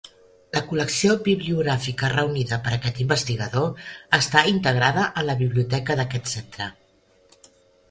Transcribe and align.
La 0.55 0.61
col·lecció 0.69 1.15
bibliogràfica 1.27 2.09
reunida 2.13 2.59
per 2.69 2.73
aquest 2.79 3.03
investigador 3.05 3.85
està 4.21 4.43
integrada 4.55 5.07
en 5.11 5.31
la 5.31 5.39
Biblioteca 5.45 6.01
d'aquest 6.03 6.35
centre. 6.35 6.73